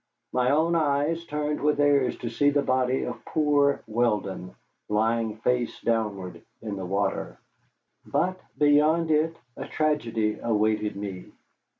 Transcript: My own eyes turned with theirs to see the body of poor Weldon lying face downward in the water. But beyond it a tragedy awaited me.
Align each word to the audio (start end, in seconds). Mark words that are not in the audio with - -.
My 0.33 0.49
own 0.49 0.73
eyes 0.73 1.27
turned 1.27 1.61
with 1.61 1.77
theirs 1.77 2.17
to 2.21 2.29
see 2.31 2.49
the 2.49 2.63
body 2.63 3.03
of 3.03 3.23
poor 3.23 3.83
Weldon 3.85 4.55
lying 4.89 5.35
face 5.37 5.79
downward 5.79 6.41
in 6.59 6.75
the 6.75 6.87
water. 6.87 7.37
But 8.03 8.41
beyond 8.57 9.11
it 9.11 9.37
a 9.55 9.67
tragedy 9.67 10.39
awaited 10.41 10.95
me. 10.95 11.31